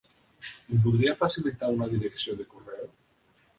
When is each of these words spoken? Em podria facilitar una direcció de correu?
Em 0.75 0.79
podria 0.85 1.13
facilitar 1.19 1.71
una 1.77 1.91
direcció 1.93 2.37
de 2.43 2.51
correu? 2.57 2.91